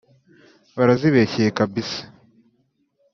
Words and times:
Barazibeshyeye 0.77 1.49
kabisa 1.57 2.01